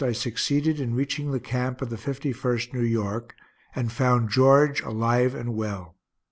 I 0.03 0.13
succeeded 0.13 0.79
in 0.79 0.95
reaching 0.95 1.29
the 1.29 1.39
camp 1.39 1.79
of 1.79 1.91
the 1.91 1.95
51st 1.95 2.73
New 2.73 2.81
York, 2.81 3.35
and 3.75 3.91
found 3.91 4.31
George 4.31 4.81
alive 4.81 5.35
and 5.35 5.53
well. 5.53 5.95